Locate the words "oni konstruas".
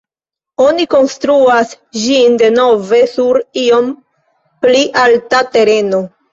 0.67-1.75